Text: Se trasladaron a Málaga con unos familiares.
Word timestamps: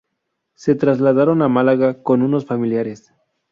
Se 0.55 0.73
trasladaron 0.73 1.43
a 1.43 1.47
Málaga 1.47 2.01
con 2.01 2.23
unos 2.23 2.47
familiares. 2.47 3.13